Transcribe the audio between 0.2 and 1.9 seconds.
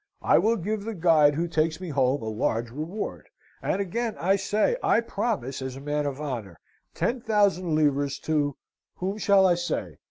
I will give the guide who takes me